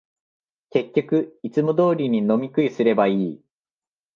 [0.71, 3.45] 結局、いつも通りに飲み食いすればいい